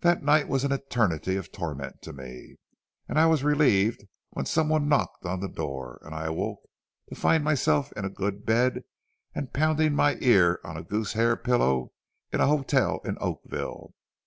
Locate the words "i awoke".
6.14-6.62